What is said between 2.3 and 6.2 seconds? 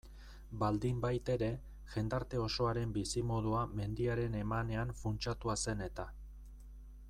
osoaren bizimodua mendiaren emanean funtsatua zen eta.